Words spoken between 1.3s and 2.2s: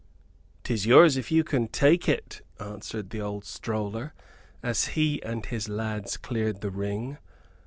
you can take